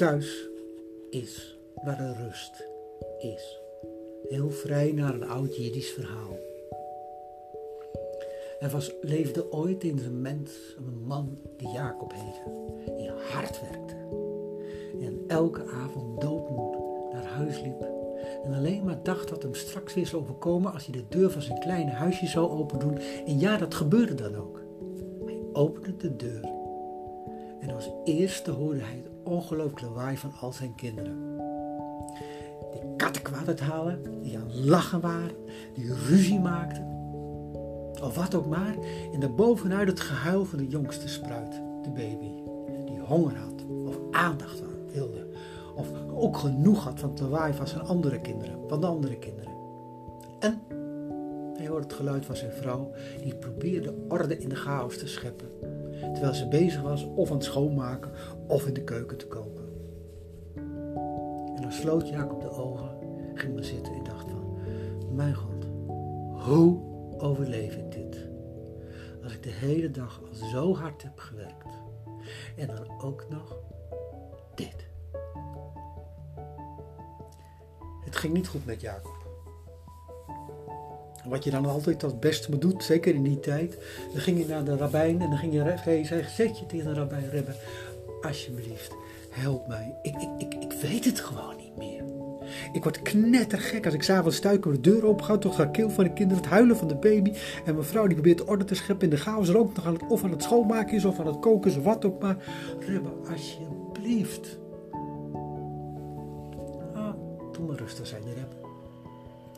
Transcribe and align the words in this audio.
thuis 0.00 0.48
is 1.10 1.58
waar 1.84 1.96
de 1.96 2.12
rust 2.12 2.68
is. 3.18 3.60
Heel 4.28 4.50
vrij 4.50 4.92
naar 4.92 5.14
een 5.14 5.28
oud 5.28 5.56
Jiddisch 5.56 5.90
verhaal. 5.90 6.36
Er 8.60 8.70
was, 8.70 8.92
leefde 9.00 9.52
ooit 9.52 9.84
in 9.84 9.98
zijn 9.98 10.20
mens 10.20 10.76
een 10.76 11.06
man 11.06 11.38
die 11.56 11.68
Jacob 11.68 12.12
heette, 12.12 12.40
die 12.96 13.10
hard 13.10 13.60
werkte 13.60 13.94
en 15.00 15.24
elke 15.26 15.64
avond 15.64 16.20
doodmoed 16.20 16.76
naar 17.12 17.24
huis 17.24 17.60
liep 17.60 17.82
en 18.44 18.52
alleen 18.52 18.84
maar 18.84 19.02
dacht 19.02 19.28
dat 19.28 19.42
hem 19.42 19.54
straks 19.54 19.94
weer 19.94 20.06
zou 20.06 20.22
overkomen 20.22 20.72
als 20.72 20.86
hij 20.86 20.94
de 20.94 21.08
deur 21.08 21.30
van 21.30 21.42
zijn 21.42 21.58
kleine 21.58 21.90
huisje 21.90 22.26
zou 22.26 22.50
opendoen. 22.50 22.98
En 23.26 23.38
ja, 23.38 23.56
dat 23.56 23.74
gebeurde 23.74 24.14
dan 24.14 24.36
ook. 24.36 24.60
Hij 25.24 25.38
opende 25.52 25.96
de 25.96 26.16
deur 26.16 26.58
en 27.60 27.70
als 27.70 27.90
eerste 28.04 28.50
hoorde 28.50 28.80
hij 28.80 28.96
het 28.96 29.10
ongelooflijk 29.30 29.80
lawaai 29.80 30.16
van 30.16 30.32
al 30.40 30.52
zijn 30.52 30.74
kinderen. 30.74 31.38
Die 32.72 32.96
katten 32.96 33.22
kwaad 33.22 33.48
uithalen, 33.48 34.20
die 34.22 34.38
aan 34.38 34.64
lachen 34.64 35.00
waren, 35.00 35.36
die 35.74 35.94
ruzie 35.94 36.40
maakten. 36.40 36.88
Of 38.02 38.14
wat 38.14 38.34
ook 38.34 38.46
maar, 38.46 38.74
en 39.12 39.20
daarbovenuit 39.20 39.88
het 39.88 40.00
gehuil 40.00 40.44
van 40.44 40.58
de 40.58 40.66
jongste 40.66 41.08
spruit, 41.08 41.52
de 41.82 41.90
baby, 41.90 42.32
die 42.86 43.00
honger 43.00 43.36
had 43.36 43.64
of 43.86 43.98
aandacht 44.10 44.62
wilde. 44.92 45.26
Of 45.74 45.88
ook 46.14 46.36
genoeg 46.36 46.84
had 46.84 47.00
van 47.00 47.10
het 47.10 47.20
lawaai 47.20 47.52
van 47.52 47.66
zijn 47.66 47.82
andere 47.82 48.20
kinderen, 48.20 48.58
van 48.68 48.80
de 48.80 48.86
andere 48.86 49.18
kinderen. 49.18 49.52
En 50.38 50.60
hij 51.56 51.66
hoorde 51.66 51.84
het 51.84 51.92
geluid 51.92 52.24
van 52.24 52.36
zijn 52.36 52.52
vrouw, 52.52 52.90
die 53.22 53.34
probeerde 53.34 53.94
orde 54.08 54.38
in 54.38 54.48
de 54.48 54.56
chaos 54.56 54.98
te 54.98 55.06
scheppen. 55.06 55.48
Terwijl 56.00 56.34
ze 56.34 56.48
bezig 56.48 56.82
was 56.82 57.04
of 57.14 57.30
aan 57.30 57.36
het 57.36 57.44
schoonmaken 57.44 58.10
of 58.46 58.66
in 58.66 58.74
de 58.74 58.84
keuken 58.84 59.16
te 59.16 59.26
koken. 59.26 59.68
En 61.56 61.62
dan 61.62 61.72
sloot 61.72 62.08
Jacob 62.08 62.40
de 62.40 62.50
ogen, 62.50 62.90
ging 63.34 63.54
maar 63.54 63.64
zitten 63.64 63.92
en 63.94 64.04
dacht 64.04 64.30
van, 64.30 64.56
mijn 65.12 65.34
God, 65.34 65.66
hoe 66.46 66.78
overleef 67.18 67.76
ik 67.76 67.92
dit? 67.92 68.28
Als 69.22 69.34
ik 69.34 69.42
de 69.42 69.50
hele 69.50 69.90
dag 69.90 70.20
al 70.22 70.34
zo 70.34 70.74
hard 70.74 71.02
heb 71.02 71.18
gewerkt. 71.18 71.78
En 72.56 72.66
dan 72.66 73.00
ook 73.00 73.26
nog 73.28 73.56
dit. 74.54 74.88
Het 78.04 78.16
ging 78.16 78.32
niet 78.32 78.48
goed 78.48 78.66
met 78.66 78.80
Jacob. 78.80 79.19
Wat 81.24 81.44
je 81.44 81.50
dan 81.50 81.66
altijd 81.66 82.04
als 82.04 82.18
beste 82.18 82.50
moet 82.50 82.60
doen, 82.60 82.80
zeker 82.80 83.14
in 83.14 83.22
die 83.22 83.40
tijd, 83.40 83.76
dan 84.12 84.20
ging 84.20 84.38
je 84.38 84.46
naar 84.46 84.64
de 84.64 84.76
rabbijn 84.76 85.20
en 85.20 85.28
dan 85.28 85.38
ging 85.38 85.52
je 85.52 86.04
zeggen, 86.04 86.30
zet 86.30 86.58
je 86.58 86.66
tegen 86.66 86.86
de 86.86 87.00
rabbijn, 87.00 87.30
Rebbe, 87.30 87.52
alsjeblieft, 88.22 88.94
help 89.30 89.66
mij. 89.66 89.94
Ik, 90.02 90.14
ik, 90.14 90.28
ik, 90.38 90.62
ik 90.62 90.72
weet 90.72 91.04
het 91.04 91.20
gewoon 91.20 91.56
niet 91.56 91.76
meer. 91.76 92.02
Ik 92.72 92.82
word 92.82 93.02
knettergek 93.02 93.84
als 93.84 93.94
ik 93.94 94.02
s'avonds 94.02 94.36
stuiken 94.36 94.72
de 94.72 94.80
deur 94.80 95.06
open 95.06 95.24
ga, 95.24 95.38
toch 95.38 95.56
het 95.56 95.70
keel 95.70 95.90
van 95.90 96.04
de 96.04 96.12
kinderen, 96.12 96.42
het 96.42 96.52
huilen 96.52 96.76
van 96.76 96.88
de 96.88 96.94
baby. 96.94 97.32
En 97.64 97.74
mijn 97.74 97.86
vrouw 97.86 98.06
die 98.06 98.14
probeert 98.14 98.44
orde 98.44 98.64
te 98.64 98.74
scheppen 98.74 99.04
in 99.04 99.14
de 99.14 99.20
chaos 99.20 99.54
ook 99.54 99.74
nog 99.74 99.86
aan 99.86 99.92
het, 99.92 100.06
of 100.08 100.24
aan 100.24 100.30
het 100.30 100.42
schoonmaken 100.42 100.96
is, 100.96 101.04
of 101.04 101.20
aan 101.20 101.26
het 101.26 101.38
koken 101.38 101.70
is, 101.70 101.76
wat 101.76 102.04
ook 102.04 102.22
maar. 102.22 102.36
Rebbe, 102.78 103.10
alsjeblieft. 103.30 104.58
Ah, 106.94 107.14
doe 107.52 107.66
maar 107.66 107.76
rustig 107.76 108.06
zijn, 108.06 108.22
Rebbe. 108.22 108.68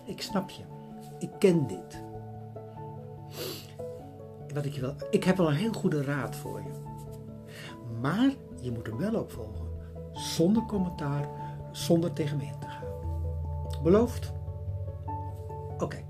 Ik 0.06 0.22
snap 0.22 0.50
je. 0.50 0.62
Ik 1.23 1.31
ken 1.39 1.67
dit. 1.67 2.03
Wat 4.55 4.65
ik, 4.65 4.75
wel, 4.75 4.95
ik 5.11 5.25
heb 5.25 5.37
wel 5.37 5.48
een 5.48 5.55
heel 5.55 5.73
goede 5.73 6.03
raad 6.03 6.37
voor 6.37 6.61
je. 6.61 6.70
Maar 8.01 8.31
je 8.61 8.70
moet 8.70 8.87
hem 8.87 8.97
wel 8.97 9.15
opvolgen. 9.15 9.67
Zonder 10.12 10.62
commentaar, 10.62 11.28
zonder 11.71 12.12
tegen 12.12 12.37
me 12.37 12.43
in 12.43 12.59
te 12.61 12.66
gaan. 12.66 13.82
Beloofd? 13.82 14.32
Oké. 15.78 16.05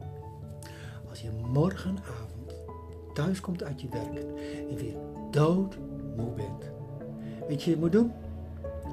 Als 1.09 1.21
je 1.21 1.31
morgenavond 1.53 2.55
thuis 3.15 3.41
komt 3.41 3.63
uit 3.63 3.81
je 3.81 3.89
werk 3.89 4.25
en 4.71 4.77
weer 4.77 4.97
doodmoe 5.31 6.31
bent. 6.37 6.71
Weet 7.49 7.63
je 7.63 7.71
wat 7.71 7.75
je 7.75 7.77
moet 7.77 7.93
doen? 7.93 8.13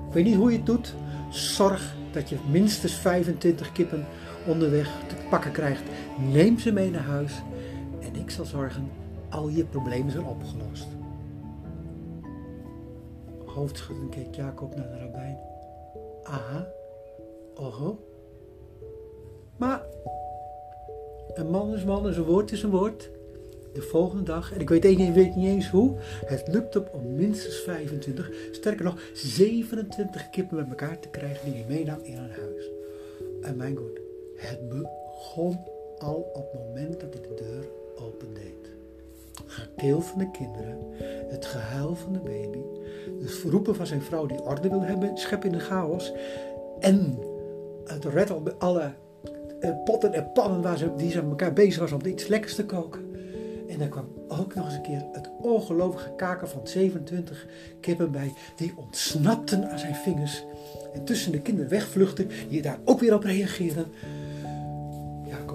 Ik 0.08 0.14
weet 0.14 0.24
niet 0.24 0.36
hoe 0.36 0.52
je 0.52 0.58
het 0.58 0.66
doet. 0.66 0.96
Zorg 1.30 1.96
dat 2.12 2.30
je 2.30 2.38
minstens 2.52 2.94
25 2.94 3.72
kippen 3.72 4.06
onderweg 4.48 4.90
te 5.08 5.16
pakken 5.30 5.52
krijgt. 5.52 5.84
Neem 6.28 6.60
ze 6.60 6.72
mee 6.72 6.90
naar 6.90 7.04
huis 7.04 7.42
en 8.00 8.16
ik 8.16 8.30
zal 8.30 8.46
zorgen 8.46 8.92
al 9.30 9.48
je 9.50 9.66
problemen 9.66 10.12
zijn 10.12 10.26
opgelost. 10.26 10.88
Hoofdschuddend 13.46 14.10
keek 14.10 14.36
Jacob 14.36 14.76
naar 14.76 14.90
de 14.90 14.98
rabbijn. 14.98 15.38
Aha, 16.24 16.68
oho. 17.56 18.00
Maar 19.58 19.84
een 21.34 21.50
man 21.50 21.74
is 21.74 21.84
man 21.84 22.08
en 22.08 22.14
zijn 22.14 22.26
woord 22.26 22.52
is 22.52 22.64
een 22.64 22.70
woord. 22.70 23.10
De 23.74 23.82
volgende 23.82 24.24
dag, 24.24 24.54
en 24.54 24.60
ik 24.60 24.70
weet, 24.70 24.86
ik 24.86 25.14
weet 25.14 25.36
niet 25.36 25.48
eens 25.48 25.70
hoe, 25.70 25.96
het 26.26 26.48
lukt 26.48 26.74
hem 26.74 26.84
om 26.92 27.16
minstens 27.16 27.56
25, 27.56 28.32
sterker 28.52 28.86
nog 28.86 29.02
27 29.14 30.30
kippen 30.30 30.58
met 30.58 30.70
elkaar 30.70 31.00
te 31.00 31.10
krijgen 31.10 31.52
die 31.52 31.64
hij 31.64 31.76
meenam 31.76 32.00
in 32.02 32.18
een 32.18 32.32
huis. 32.32 32.70
En 33.42 33.58
mijn 33.58 33.76
god, 33.76 34.00
het 34.36 34.70
begon 34.70 35.60
al 36.00 36.32
op 36.34 36.52
het 36.52 36.62
moment 36.68 37.00
dat 37.00 37.14
hij 37.14 37.22
de 37.22 37.44
deur 37.44 37.66
opendeed. 37.96 38.72
Gekeel 39.46 40.02
van 40.02 40.20
de 40.20 40.32
kinderen, 40.32 40.78
het 41.28 41.46
gehuil 41.46 41.96
van 41.96 42.14
de 42.14 42.20
baby, 42.20 42.62
het 43.22 43.44
roepen 43.44 43.76
van 43.76 43.88
zijn 43.88 44.02
vrouw 44.02 44.26
die 44.26 44.42
orde 44.42 44.70
wil 44.70 44.82
hebben, 44.82 45.18
schep 45.18 45.46
in 45.46 45.52
de 45.52 45.60
chaos 45.60 46.14
en 46.80 47.20
het 47.86 48.06
red 48.06 48.32
op 48.32 48.56
alle 48.58 48.92
uh, 49.62 49.84
potten 49.84 50.14
en 50.14 50.32
pannen 50.32 50.62
waar 50.62 50.78
ze, 50.78 50.96
die 50.96 51.12
ze 51.12 51.22
met 51.22 51.30
elkaar 51.30 51.54
bezig 51.54 51.80
was 51.80 51.92
om 51.92 52.06
iets 52.06 52.28
lekkers 52.28 52.56
te 52.56 52.66
koken. 52.66 53.10
En 53.70 53.80
dan 53.80 53.90
kwam 53.90 54.08
ook 54.28 54.56
nog 54.56 54.66
eens 54.66 54.76
een 54.76 54.82
keer 54.82 55.04
het 55.12 55.30
ongelooflijke 55.42 56.16
kaken 56.16 56.50
van 56.50 56.68
27 56.68 57.48
kippen 57.80 58.12
bij, 58.12 58.34
die 58.56 58.74
ontsnapten 58.76 59.70
aan 59.70 59.80
zijn 59.80 59.96
vingers. 59.96 60.44
En 60.94 61.04
tussen 61.04 61.32
de 61.32 61.42
kinderen 61.42 61.70
wegvluchten, 61.70 62.30
die 62.50 62.62
daar 62.62 62.80
ook 62.86 63.00
weer 63.00 63.14
op 63.14 63.24
reageerden. 63.24 63.86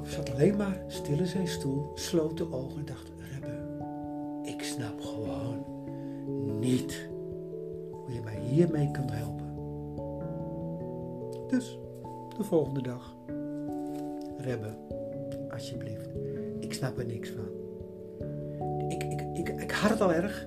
Zat 0.04 0.32
alleen 0.32 0.56
maar 0.56 0.82
stil 0.86 1.18
in 1.18 1.26
zijn 1.26 1.48
stoel, 1.48 1.90
sloot 1.94 2.36
de 2.36 2.52
ogen 2.52 2.78
en 2.78 2.84
dacht: 2.84 3.10
Rebbe, 3.32 3.56
ik 4.42 4.62
snap 4.62 5.00
gewoon 5.00 5.64
niet 6.60 7.08
hoe 7.90 8.12
je 8.12 8.20
mij 8.20 8.38
hiermee 8.40 8.90
kan 8.90 9.10
helpen. 9.10 9.52
Dus 11.48 11.78
de 12.36 12.44
volgende 12.44 12.82
dag. 12.82 13.16
Rebbe, 14.38 14.74
alsjeblieft, 15.50 16.08
ik 16.58 16.72
snap 16.72 16.98
er 16.98 17.06
niks 17.06 17.30
van. 17.30 17.48
Ik, 18.88 19.02
ik, 19.02 19.20
ik, 19.34 19.48
ik 19.48 19.70
had 19.70 19.90
het 19.90 20.00
al 20.00 20.12
erg, 20.12 20.46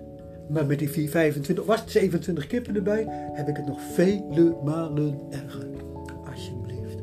maar 0.50 0.66
met 0.66 0.79
die 0.79 0.89
4, 0.89 1.09
25, 1.09 1.66
was 1.66 1.79
het 1.79 1.91
27 1.91 2.47
kippen 2.47 2.75
erbij, 2.75 3.06
heb 3.34 3.47
ik 3.47 3.56
het 3.57 3.66
nog 3.66 3.81
vele 3.81 4.56
malen 4.63 5.19
erger. 5.29 5.68
Alsjeblieft, 6.25 7.01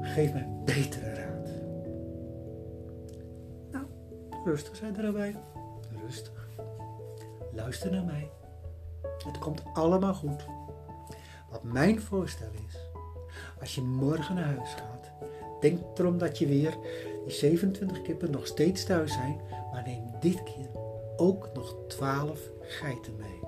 geef 0.00 0.32
mij 0.32 0.48
betere 0.64 1.25
rustig 4.46 4.76
zijn 4.76 4.96
erbij. 4.96 5.36
Rustig. 6.04 6.48
Luister 7.52 7.90
naar 7.90 8.04
mij. 8.04 8.30
Het 9.24 9.38
komt 9.38 9.62
allemaal 9.72 10.14
goed. 10.14 10.44
Wat 11.50 11.62
mijn 11.62 12.00
voorstel 12.00 12.50
is, 12.68 12.76
als 13.60 13.74
je 13.74 13.82
morgen 13.82 14.34
naar 14.34 14.44
huis 14.44 14.74
gaat, 14.74 15.10
denk 15.60 15.98
erom 15.98 16.18
dat 16.18 16.38
je 16.38 16.46
weer 16.46 16.76
die 17.24 17.34
27 17.34 18.02
kippen 18.02 18.30
nog 18.30 18.46
steeds 18.46 18.84
thuis 18.84 19.12
zijn, 19.12 19.40
maar 19.72 19.82
neem 19.86 20.02
dit 20.20 20.42
keer 20.42 20.68
ook 21.16 21.48
nog 21.54 21.76
12 21.88 22.40
geiten 22.60 23.16
mee. 23.16 23.40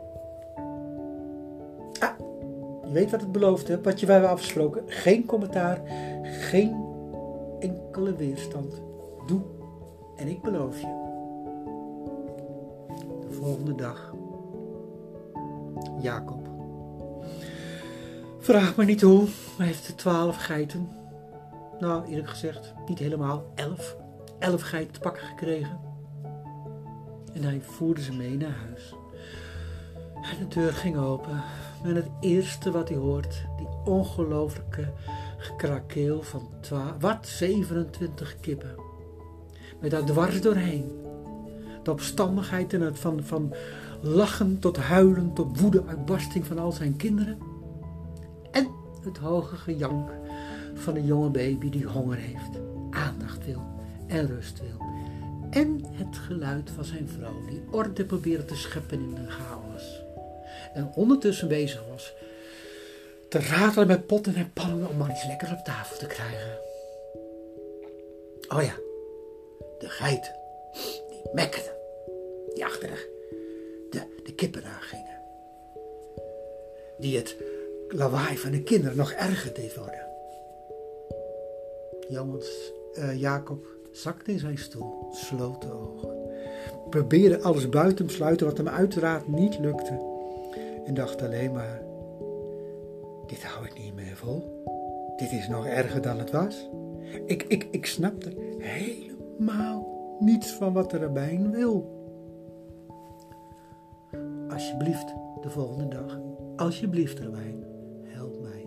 Ah, 2.00 2.18
je 2.86 2.92
weet 2.92 3.10
wat 3.10 3.20
het 3.20 3.32
beloofd 3.32 3.68
hebt, 3.68 3.84
wat 3.84 4.00
je 4.00 4.06
wij 4.06 4.14
hebben 4.14 4.32
afgesproken. 4.32 4.82
Geen 4.86 5.26
commentaar, 5.26 5.80
geen 6.22 6.84
enkele 7.60 8.16
weerstand. 8.16 8.80
Doe 9.26 9.42
en 10.18 10.28
ik 10.28 10.42
beloof 10.42 10.80
je. 10.80 11.06
De 13.20 13.30
volgende 13.30 13.74
dag. 13.74 14.14
Jacob. 16.00 16.48
Vraag 18.38 18.76
me 18.76 18.84
niet 18.84 19.00
hoe, 19.00 19.26
hij 19.56 19.66
heeft 19.66 19.98
twaalf 19.98 20.36
geiten. 20.36 20.88
Nou, 21.78 22.06
eerlijk 22.06 22.28
gezegd, 22.28 22.74
niet 22.86 22.98
helemaal. 22.98 23.44
Elf. 23.54 23.96
Elf 24.38 24.62
geiten 24.62 24.92
te 24.92 25.00
pakken 25.00 25.22
gekregen. 25.22 25.80
En 27.32 27.42
hij 27.42 27.60
voerde 27.60 28.02
ze 28.02 28.12
mee 28.12 28.36
naar 28.36 28.56
huis. 28.66 28.94
En 30.14 30.38
de 30.38 30.60
deur 30.60 30.72
ging 30.72 30.96
open. 30.96 31.42
En 31.84 31.94
het 31.94 32.08
eerste 32.20 32.70
wat 32.70 32.88
hij 32.88 32.98
hoort, 32.98 33.46
die 33.56 33.68
ongelooflijke 33.84 34.92
gekrakeel 35.38 36.22
van 36.22 36.48
wat 36.98 37.26
27 37.26 38.40
kippen. 38.40 38.87
Met 39.80 39.90
daar 39.90 40.04
dwars 40.04 40.40
doorheen. 40.40 40.92
De 41.82 41.90
opstandigheid 41.90 42.72
en 42.72 42.80
het 42.80 42.98
van, 42.98 43.24
van 43.24 43.54
lachen 44.00 44.58
tot 44.58 44.76
huilen 44.76 45.32
tot 45.32 45.60
woede 45.60 45.82
uitbarsting 45.86 46.46
van 46.46 46.58
al 46.58 46.72
zijn 46.72 46.96
kinderen. 46.96 47.38
En 48.50 48.68
het 49.04 49.18
hoge 49.18 49.56
gejank 49.56 50.10
van 50.74 50.96
een 50.96 51.06
jonge 51.06 51.30
baby 51.30 51.70
die 51.70 51.86
honger 51.86 52.16
heeft, 52.16 52.58
aandacht 52.90 53.44
wil 53.44 53.62
en 54.06 54.26
rust 54.26 54.60
wil. 54.60 54.86
En 55.50 55.84
het 55.90 56.16
geluid 56.16 56.70
van 56.70 56.84
zijn 56.84 57.08
vrouw 57.08 57.44
die 57.48 57.62
orde 57.70 58.04
probeerde 58.04 58.44
te 58.44 58.56
scheppen 58.56 59.00
in 59.00 59.14
de 59.14 59.30
chaos. 59.30 60.02
En 60.74 60.92
ondertussen 60.94 61.48
bezig 61.48 61.82
was 61.90 62.12
te 63.28 63.38
ratelen 63.38 63.86
met 63.86 64.06
potten 64.06 64.34
en 64.34 64.52
pannen 64.52 64.88
om 64.88 64.96
maar 64.96 65.10
iets 65.10 65.26
lekkers 65.26 65.52
op 65.52 65.64
tafel 65.64 65.98
te 65.98 66.06
krijgen. 66.06 66.58
Oh 68.48 68.62
ja, 68.62 68.74
de 69.78 69.88
geiten, 69.88 70.34
die 71.08 71.32
mekkerden, 71.32 71.72
die 72.54 72.64
achter 72.64 73.08
de, 73.90 74.00
de, 74.24 74.34
kippen 74.34 74.64
aangingen. 74.64 75.20
Die 76.98 77.16
het 77.16 77.36
lawaai 77.88 78.38
van 78.38 78.50
de 78.50 78.62
kinderen 78.62 78.96
nog 78.96 79.12
erger 79.12 79.54
deed 79.54 79.76
worden. 79.76 80.06
Jongens, 82.08 82.72
uh, 82.94 83.20
Jacob 83.20 83.66
zakte 83.92 84.30
in 84.30 84.38
zijn 84.38 84.58
stoel, 84.58 85.08
sloot 85.12 85.62
de 85.62 85.72
ogen. 85.72 86.16
Probeerde 86.90 87.40
alles 87.40 87.68
buiten 87.68 88.06
te 88.06 88.14
sluiten 88.14 88.46
wat 88.46 88.56
hem 88.56 88.68
uiteraard 88.68 89.28
niet 89.28 89.58
lukte. 89.58 90.06
En 90.84 90.94
dacht 90.94 91.22
alleen 91.22 91.52
maar, 91.52 91.82
dit 93.26 93.42
hou 93.42 93.66
ik 93.66 93.78
niet 93.78 93.94
meer 93.94 94.16
vol. 94.16 94.64
Dit 95.16 95.32
is 95.32 95.48
nog 95.48 95.66
erger 95.66 96.02
dan 96.02 96.18
het 96.18 96.30
was. 96.30 96.68
Ik, 97.26 97.42
ik, 97.42 97.68
ik 97.70 97.86
snapte 97.86 98.32
helemaal 98.58 99.17
niets 100.18 100.50
van 100.50 100.72
wat 100.72 100.90
de 100.90 100.98
rabbijn 100.98 101.50
wil. 101.50 101.96
Alsjeblieft, 104.50 105.14
de 105.40 105.50
volgende 105.50 105.88
dag. 105.88 106.20
Alsjeblieft, 106.56 107.18
rabbijn, 107.18 107.64
help 108.04 108.40
mij. 108.40 108.66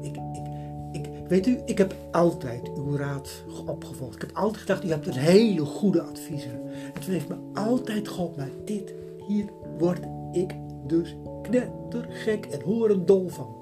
Ik, 0.00 0.16
ik, 0.32 0.46
ik, 0.92 1.28
weet 1.28 1.46
u, 1.46 1.58
ik 1.64 1.78
heb 1.78 1.94
altijd 2.12 2.70
uw 2.76 2.96
raad 2.96 3.44
opgevolgd. 3.66 4.14
Ik 4.14 4.20
heb 4.20 4.36
altijd 4.36 4.60
gedacht, 4.60 4.84
u 4.84 4.88
hebt 4.88 5.06
een 5.06 5.12
hele 5.12 5.64
goede 5.64 6.02
adviezen. 6.02 6.60
Het 6.66 7.04
heeft 7.04 7.28
me 7.28 7.36
altijd 7.54 8.08
geholpen, 8.08 8.38
maar 8.38 8.50
dit, 8.64 8.94
hier 9.26 9.44
word 9.78 10.00
ik 10.32 10.54
dus 10.86 11.16
knettergek 11.42 12.46
en 12.46 12.60
horendol 12.60 13.28
van. 13.28 13.56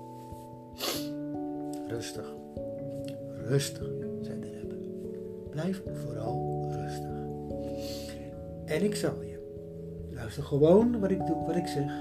Rustig, 1.88 2.34
rustig. 3.48 4.05
Blijf 5.56 5.82
vooral 6.04 6.68
rustig. 6.70 7.18
En 8.64 8.84
ik 8.84 8.94
zal 8.94 9.22
je. 9.22 9.34
Luister 10.10 10.42
gewoon 10.42 11.00
wat 11.00 11.10
ik 11.10 11.26
doe, 11.26 11.44
wat 11.46 11.56
ik 11.56 11.66
zeg. 11.66 11.92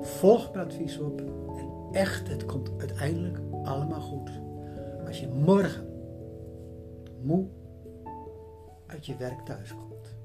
Volg 0.00 0.52
mijn 0.52 0.66
advies 0.66 0.98
op. 0.98 1.20
En 1.58 1.88
echt, 1.92 2.28
het 2.28 2.44
komt 2.44 2.70
uiteindelijk 2.78 3.38
allemaal 3.62 4.00
goed. 4.00 4.30
Als 5.06 5.20
je 5.20 5.28
morgen 5.28 5.86
moe 7.22 7.46
uit 8.86 9.06
je 9.06 9.16
werk 9.16 9.40
thuis 9.40 9.74
komt. 9.74 10.16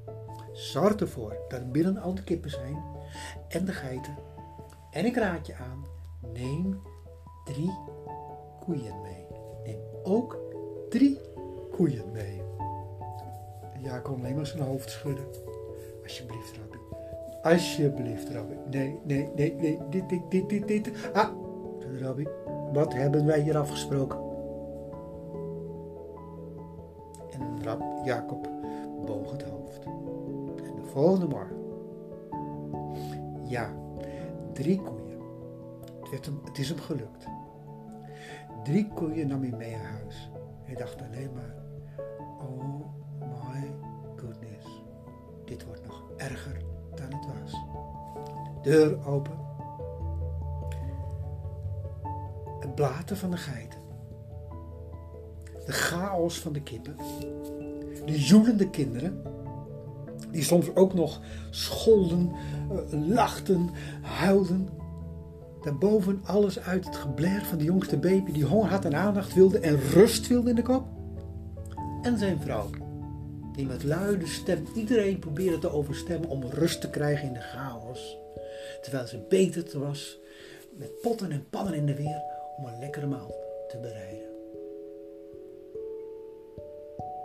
Zorg 0.51 0.95
ervoor 0.95 1.37
dat 1.47 1.71
binnen 1.71 1.97
al 1.97 2.13
de 2.15 2.23
kippen 2.23 2.49
zijn 2.49 2.83
en 3.47 3.65
de 3.65 3.73
geiten. 3.73 4.15
En 4.91 5.05
ik 5.05 5.15
raad 5.15 5.47
je 5.47 5.55
aan, 5.55 5.85
neem 6.33 6.81
drie 7.43 7.77
koeien 8.59 9.01
mee. 9.01 9.25
Neem 9.63 9.81
ook 10.03 10.39
drie 10.89 11.19
koeien 11.71 12.11
mee. 12.11 12.40
Ja, 13.81 13.99
kon 13.99 14.19
alleen 14.19 14.35
maar 14.35 14.45
zijn 14.45 14.63
hoofd 14.63 14.89
schudden. 14.89 15.25
Alsjeblieft, 16.03 16.57
Rabbi. 16.57 16.77
Alsjeblieft, 17.41 18.29
Rabbi. 18.29 18.55
Nee, 18.69 18.99
nee, 19.03 19.29
nee, 19.35 19.55
nee. 19.55 19.79
Dit, 19.89 20.09
dit, 20.09 20.21
dit, 20.29 20.49
dit, 20.49 20.67
dit. 20.67 20.91
Ah, 21.13 21.29
Rabbi. 21.99 22.27
Wat 22.73 22.93
hebben 22.93 23.25
wij 23.25 23.41
hier 23.41 23.57
afgesproken? 23.57 24.19
En 27.31 27.63
Rab 27.63 27.81
Jacob 28.03 28.49
boog 29.05 29.31
het 29.31 29.43
hoofd. 29.43 29.83
En 30.63 30.75
de 30.75 30.85
volgende 30.85 31.27
morgen. 31.27 31.57
Ja, 33.47 33.73
drie 34.53 34.81
koeien. 34.81 35.19
Het, 36.09 36.25
hem, 36.25 36.39
het 36.43 36.57
is 36.57 36.69
hem 36.69 36.79
gelukt. 36.79 37.25
Drie 38.63 38.87
koeien 38.87 39.27
nam 39.27 39.41
hij 39.41 39.57
mee 39.57 39.71
naar 39.71 39.99
huis. 39.99 40.31
Hij 40.63 40.75
dacht 40.75 41.01
alleen 41.01 41.33
maar, 41.33 41.55
oh 42.39 42.81
my 43.53 43.81
dit 45.45 45.65
wordt 45.65 45.85
nog 45.85 46.03
erger 46.17 46.57
dan 46.95 47.05
het 47.05 47.25
was. 47.25 47.61
Deur 48.61 49.07
open. 49.07 49.39
Het 52.59 52.75
blaten 52.75 53.17
van 53.17 53.31
de 53.31 53.37
geiten. 53.37 53.79
De 55.65 55.71
chaos 55.71 56.39
van 56.39 56.53
de 56.53 56.61
kippen. 56.61 56.95
De 58.05 58.19
joelende 58.19 58.69
kinderen. 58.69 59.21
Die 60.31 60.43
soms 60.43 60.75
ook 60.75 60.93
nog 60.93 61.21
scholden, 61.49 62.31
eh, 62.69 63.07
lachten, 63.07 63.69
huilden 64.01 64.69
daarboven 65.63 66.21
alles 66.23 66.59
uit 66.59 66.85
het 66.85 66.95
gebler 66.95 67.45
van 67.45 67.57
de 67.57 67.63
jongste 67.63 67.97
baby 67.97 68.31
die 68.31 68.45
honger 68.45 68.69
had 68.69 68.85
en 68.85 68.95
aandacht 68.95 69.33
wilde 69.33 69.59
en 69.59 69.79
rust 69.79 70.27
wilde 70.27 70.49
in 70.49 70.55
de 70.55 70.61
kop. 70.61 70.85
En 72.01 72.17
zijn 72.17 72.39
vrouw, 72.41 72.69
die 73.55 73.65
met 73.65 73.83
luide 73.83 74.27
stem 74.27 74.65
iedereen 74.75 75.19
probeerde 75.19 75.57
te 75.57 75.71
overstemmen 75.71 76.29
om 76.29 76.43
rust 76.43 76.81
te 76.81 76.89
krijgen 76.89 77.27
in 77.27 77.33
de 77.33 77.39
chaos. 77.39 78.17
Terwijl 78.81 79.07
ze 79.07 79.17
beter 79.29 79.79
was 79.79 80.19
met 80.69 81.01
potten 81.01 81.31
en 81.31 81.47
pannen 81.49 81.73
in 81.73 81.85
de 81.85 81.95
weer 81.95 82.21
om 82.57 82.65
een 82.65 82.79
lekkere 82.79 83.05
maal 83.05 83.35
te 83.67 83.77
bereiden. 83.77 84.29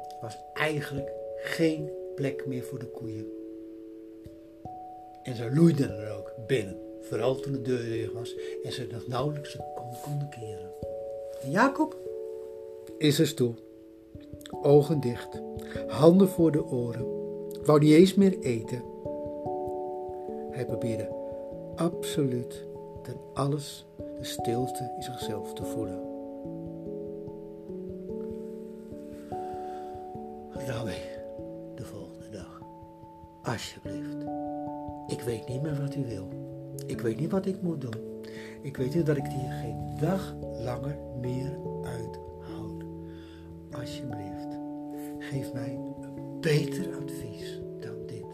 Er 0.09 0.23
was 0.23 0.37
eigenlijk 0.55 1.11
geen 1.37 1.91
plek 2.15 2.47
meer 2.47 2.63
voor 2.63 2.79
de 2.79 2.87
koeien. 2.87 3.27
En 5.23 5.37
ze 5.37 5.55
loeiden 5.55 5.99
er 5.99 6.17
ook 6.17 6.33
binnen. 6.47 6.77
Vooral 7.01 7.41
toen 7.41 7.53
de 7.53 7.63
deur 7.63 7.89
weer 7.89 8.13
was 8.13 8.35
en 8.65 8.73
ze 8.73 8.87
nog 8.91 9.07
nauwelijks 9.07 9.57
konden 10.03 10.29
keren. 10.29 10.71
En 11.43 11.51
Jacob 11.51 11.97
is 12.99 13.19
er 13.19 13.27
stoel. 13.27 13.66
Ogen 14.51 15.01
dicht, 15.01 15.43
handen 15.89 16.29
voor 16.29 16.53
de 16.53 16.65
oren. 16.67 17.07
Wou 17.65 17.81
niet 17.81 17.93
eens 17.93 18.15
meer 18.15 18.39
eten. 18.39 18.83
Hij 20.51 20.67
probeerde 20.67 21.09
absoluut 21.77 22.67
ten 23.03 23.17
alles 23.35 23.87
de 24.19 24.25
stilte 24.25 24.93
in 24.97 25.03
zichzelf 25.03 25.53
te 25.53 25.65
voelen. 25.65 26.01
Rabbi, 30.67 30.97
de 31.75 31.85
volgende 31.85 32.31
dag. 32.31 32.61
Alsjeblieft. 33.43 34.27
Ik 35.07 35.21
weet 35.21 35.49
niet 35.49 35.63
meer 35.63 35.81
wat 35.81 35.95
u 35.95 36.05
wil. 36.07 36.29
Ik 36.87 37.01
weet 37.01 37.21
niet 37.21 37.31
wat 37.31 37.47
ik 37.47 37.63
moet 37.63 37.81
doen. 37.81 38.15
Ik 38.63 38.77
weet 38.77 38.95
niet 38.95 39.07
dat 39.07 39.17
ik 39.17 39.27
hier 39.27 39.53
geen 39.53 39.97
dag 40.01 40.35
langer 40.65 40.99
meer 41.21 41.59
uithoud. 41.85 42.85
Alsjeblieft, 43.71 44.36
geef 45.31 45.53
mij 45.53 45.75
een 45.75 46.41
beter 46.41 46.87
advies 47.03 47.61
dan 47.81 48.07
dit. 48.07 48.27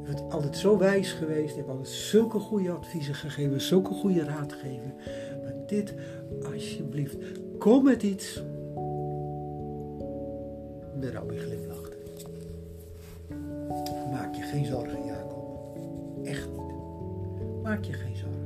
Je 0.00 0.06
bent 0.06 0.32
altijd 0.32 0.56
zo 0.56 0.78
wijs 0.78 1.12
geweest. 1.12 1.50
Je 1.50 1.56
hebt 1.56 1.68
altijd 1.68 1.88
zulke 1.88 2.38
goede 2.38 2.70
adviezen 2.70 3.14
gegeven, 3.14 3.60
zulke 3.60 3.94
goede 3.94 4.24
raad 4.24 4.52
gegeven. 4.52 4.94
Maar 5.42 5.54
dit, 5.66 5.94
alsjeblieft, 6.52 7.16
kom 7.58 7.84
met 7.84 8.02
iets. 8.02 8.34
De 11.00 11.10
rabbi 11.12 11.36
glimlachte. 11.36 11.96
Maak 14.10 14.34
je 14.34 14.42
geen 14.42 14.64
zorgen, 14.64 15.04
Jacob. 15.04 15.76
Echt 16.24 16.48
Maak 17.62 17.84
je 17.84 17.92
geen 17.92 18.16
zorgen. 18.16 18.40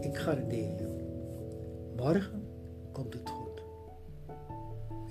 Ik 0.00 0.16
garandeer 0.16 0.58
je. 0.58 0.86
Morgen 1.96 2.42
komt 2.92 3.14
het 3.14 3.28
goed. 3.28 3.51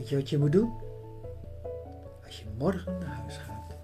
Weet 0.01 0.09
je 0.09 0.15
wat 0.15 0.29
je 0.29 0.37
moet 0.37 0.51
doen? 0.51 0.73
Als 2.25 2.39
je 2.39 2.45
morgen 2.57 2.97
naar 2.99 3.15
huis 3.21 3.37
gaat, 3.37 3.75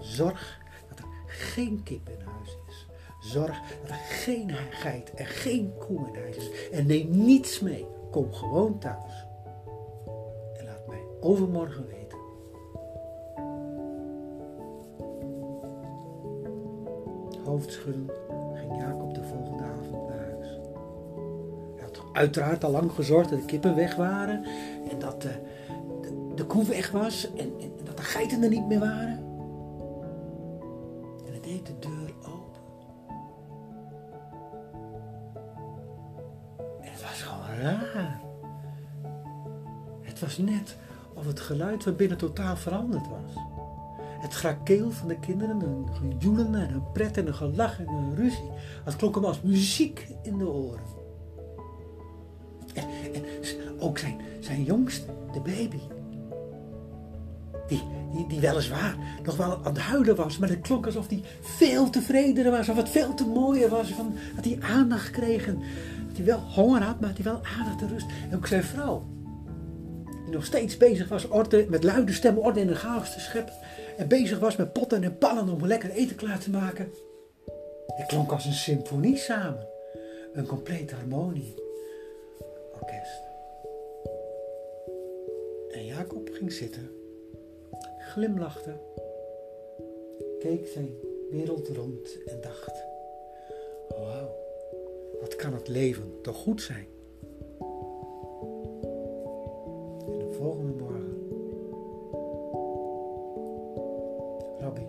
zorg 0.00 0.60
dat 0.88 0.98
er 0.98 1.04
geen 1.26 1.82
kip 1.82 2.08
in 2.08 2.26
huis 2.26 2.56
is. 2.68 2.86
Zorg 3.20 3.60
dat 3.82 3.90
er 3.90 3.96
geen 3.96 4.50
geit 4.70 5.14
en 5.14 5.26
geen 5.26 5.72
koe 5.78 6.08
in 6.08 6.20
huis 6.20 6.36
is. 6.36 6.70
En 6.70 6.86
neem 6.86 7.10
niets 7.10 7.60
mee. 7.60 7.86
Kom 8.10 8.32
gewoon 8.32 8.78
thuis. 8.78 9.26
En 10.58 10.64
laat 10.64 10.86
mij 10.86 11.02
overmorgen 11.20 11.86
weten. 11.86 12.18
hoofdschudden 17.44 18.10
ging 18.54 18.76
Jacob 18.80 19.14
de 19.14 19.22
volgende 19.22 19.62
avond 19.62 20.08
naar 20.08 20.18
huis. 20.18 20.58
Hij 21.76 21.84
had 21.84 22.02
uiteraard 22.12 22.64
al 22.64 22.70
lang 22.70 22.92
gezorgd 22.92 23.30
dat 23.30 23.38
de 23.38 23.44
kippen 23.44 23.74
weg 23.74 23.96
waren 23.96 24.44
en 24.44 24.79
dat 25.00 25.24
eh, 25.24 25.30
de, 26.02 26.32
de 26.34 26.44
koe 26.44 26.64
weg 26.64 26.90
was 26.90 27.32
en, 27.34 27.52
en, 27.60 27.72
dat 27.84 27.96
de 27.96 28.02
geiten 28.02 28.42
er 28.42 28.48
niet 28.48 28.66
meer 28.66 28.78
waren. 28.78 29.18
En 31.26 31.32
het 31.32 31.42
deed 31.42 31.66
de 31.66 31.78
deur 31.78 32.14
open. 32.18 32.60
En 36.80 36.92
het 36.92 37.02
was 37.02 37.22
gewoon 37.22 37.56
raar. 37.58 38.20
Het 40.00 40.20
was 40.20 40.38
net 40.38 40.76
of 41.14 41.26
het 41.26 41.40
geluid 41.40 41.82
van 41.82 41.96
binnen 41.96 42.18
totaal 42.18 42.56
veranderd 42.56 43.08
was. 43.08 43.42
Het 44.20 44.34
grakeel 44.34 44.90
van 44.90 45.08
de 45.08 45.18
kinderen, 45.18 45.60
een 45.60 45.88
gejoelen 45.92 46.54
en 46.54 46.74
een 46.74 46.92
pret 46.92 47.16
en 47.16 47.26
een 47.26 47.34
gelach 47.34 47.78
en 47.78 47.88
een 47.88 48.14
ruzie. 48.14 48.50
Dat 48.84 48.96
klonk 48.96 49.14
hem 49.14 49.24
als 49.24 49.42
muziek 49.42 50.08
in 50.22 50.38
de 50.38 50.48
oren. 50.48 50.99
Ook 53.80 53.98
zijn, 53.98 54.20
zijn 54.40 54.62
jongste, 54.62 55.06
de 55.32 55.40
baby. 55.40 55.80
Die, 57.66 57.82
die, 58.12 58.26
die 58.28 58.40
weliswaar 58.40 58.96
nog 59.24 59.36
wel 59.36 59.56
aan 59.56 59.74
het 59.74 59.78
huilen 59.78 60.16
was, 60.16 60.38
maar 60.38 60.48
het 60.48 60.60
klonk 60.60 60.86
alsof 60.86 61.08
hij 61.08 61.22
veel 61.40 61.90
tevredener 61.90 62.50
was, 62.50 62.68
of 62.68 62.76
het 62.76 62.88
veel 62.88 63.14
te 63.14 63.26
mooier 63.26 63.68
was, 63.68 63.88
van, 63.88 64.14
dat 64.34 64.44
hij 64.44 64.58
aandacht 64.60 65.10
kreeg. 65.10 65.46
En 65.46 65.58
dat 66.08 66.16
hij 66.16 66.24
wel 66.24 66.38
honger 66.38 66.82
had, 66.82 67.00
maar 67.00 67.08
dat 67.14 67.24
hij 67.24 67.32
wel 67.32 67.40
aandacht 67.58 67.82
en 67.82 67.88
rust. 67.88 68.06
En 68.30 68.36
ook 68.36 68.46
zijn 68.46 68.64
vrouw, 68.64 69.06
die 70.24 70.34
nog 70.34 70.44
steeds 70.44 70.76
bezig 70.76 71.08
was 71.08 71.28
orde, 71.28 71.66
met 71.68 71.84
luide 71.84 72.12
stemmen 72.12 72.42
orde 72.42 72.60
in 72.60 72.66
de 72.66 72.74
chaos 72.74 73.12
te 73.12 73.20
scheppen. 73.20 73.54
En 73.96 74.08
bezig 74.08 74.38
was 74.38 74.56
met 74.56 74.72
potten 74.72 75.02
en 75.02 75.18
pannen 75.18 75.48
om 75.48 75.66
lekker 75.66 75.90
eten 75.90 76.16
klaar 76.16 76.38
te 76.38 76.50
maken. 76.50 76.88
Het 77.86 78.06
klonk 78.06 78.32
als 78.32 78.44
een 78.44 78.52
symfonie 78.52 79.16
samen. 79.16 79.66
Een 80.32 80.46
complete 80.46 80.94
harmonie. 80.94 81.54
Orkest. 82.72 83.29
En 85.70 85.84
Jacob 85.84 86.28
ging 86.32 86.52
zitten, 86.52 86.90
glimlachte, 87.98 88.72
keek 90.38 90.66
zijn 90.66 90.94
wereld 91.30 91.68
rond 91.68 92.22
en 92.26 92.40
dacht: 92.40 92.84
Wauw, 93.88 94.28
wat 95.20 95.36
kan 95.36 95.52
het 95.54 95.68
leven 95.68 96.20
toch 96.22 96.36
goed 96.36 96.62
zijn? 96.62 96.86
En 100.06 100.18
de 100.18 100.28
volgende 100.30 100.72
morgen, 100.72 101.28
Rabbi, 104.58 104.86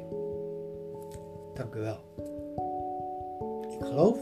dank 1.53 1.75
u 1.75 1.79
wel. 1.79 1.99
Ik 3.69 3.85
geloof 3.87 4.19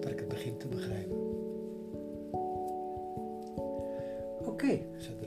dat 0.00 0.10
ik 0.10 0.18
het 0.18 0.28
begin 0.28 0.56
te 0.56 0.68
begrijpen. 0.68 1.24
Oké, 4.46 4.78
zei 4.96 5.18
de 5.20 5.26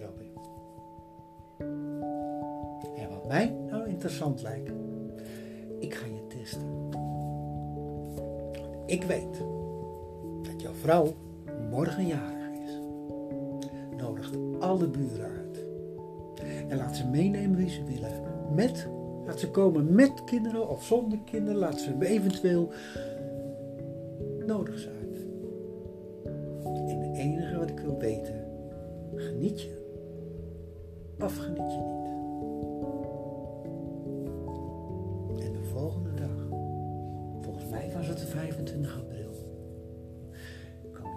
mij 3.27 3.55
nou 3.69 3.87
interessant 3.87 4.41
lijkt, 4.41 4.71
ik 5.79 5.93
ga 5.93 6.05
je 6.05 6.27
testen. 6.27 6.89
Ik 8.85 9.03
weet 9.03 9.43
dat 10.41 10.61
jouw 10.61 10.73
vrouw 10.73 11.13
morgen 11.69 12.07
jarig 12.07 12.49
is. 12.65 12.79
Nodigt 13.97 14.37
alle 14.59 14.87
buren 14.87 15.29
uit. 15.29 15.65
En 16.69 16.77
laat 16.77 16.95
ze 16.95 17.07
meenemen 17.07 17.57
wie 17.57 17.69
ze 17.69 17.83
willen. 17.83 18.21
Met, 18.55 18.87
laat 19.25 19.39
ze 19.39 19.51
komen 19.51 19.95
met 19.95 20.23
kinderen 20.23 20.69
of 20.69 20.83
zonder 20.83 21.19
kinderen. 21.25 21.59
Laat 21.59 21.79
ze 21.79 21.95
eventueel 21.99 22.71
nodig 24.45 24.79
ze 24.79 24.96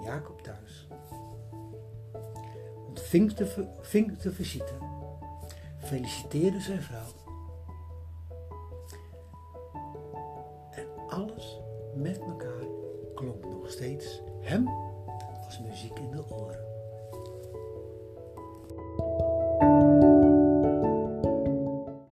Jacob 0.05 0.43
thuis. 0.43 0.89
Ontving 2.89 3.35
de, 3.35 3.69
ving 3.81 4.19
de 4.19 4.33
visite, 4.33 4.73
feliciteerde 5.79 6.61
zijn 6.61 6.83
vrouw. 6.83 7.20